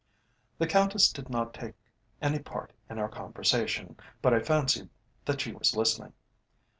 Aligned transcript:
The 0.57 0.65
Countess 0.65 1.11
did 1.11 1.29
not 1.29 1.53
take 1.53 1.75
any 2.23 2.39
part 2.39 2.73
in 2.89 2.97
our 2.97 3.07
conversation, 3.07 3.97
but 4.19 4.33
I 4.33 4.39
fancied 4.39 4.89
that 5.25 5.41
she 5.41 5.51
was 5.53 5.75
listening. 5.75 6.13